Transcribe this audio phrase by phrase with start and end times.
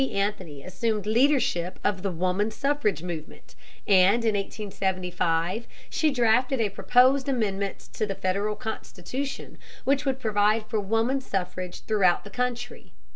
[0.01, 3.53] Anthony assumed leadership of the woman suffrage movement,
[3.85, 10.65] and in 1875 she drafted a proposed amendment to the Federal Constitution which would provide
[10.65, 12.93] for woman suffrage throughout the country.